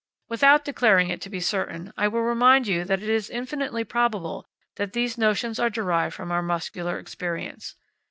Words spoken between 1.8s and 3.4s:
I will remind you that it is